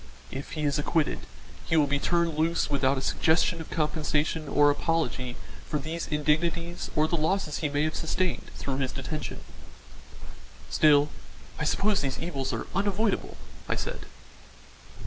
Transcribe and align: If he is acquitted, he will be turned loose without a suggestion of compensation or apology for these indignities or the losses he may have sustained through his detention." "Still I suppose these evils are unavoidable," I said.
If 0.31 0.53
he 0.53 0.63
is 0.63 0.79
acquitted, 0.79 1.27
he 1.67 1.77
will 1.77 1.85
be 1.85 1.99
turned 1.99 2.35
loose 2.35 2.71
without 2.71 2.97
a 2.97 3.03
suggestion 3.03 3.61
of 3.61 3.69
compensation 3.69 4.47
or 4.47 4.71
apology 4.71 5.35
for 5.69 5.77
these 5.77 6.07
indignities 6.07 6.89
or 6.95 7.07
the 7.07 7.15
losses 7.17 7.59
he 7.59 7.69
may 7.69 7.83
have 7.83 7.93
sustained 7.93 8.49
through 8.55 8.77
his 8.77 8.91
detention." 8.93 9.41
"Still 10.71 11.09
I 11.59 11.65
suppose 11.65 12.01
these 12.01 12.17
evils 12.17 12.51
are 12.51 12.65
unavoidable," 12.73 13.37
I 13.69 13.75
said. 13.75 14.07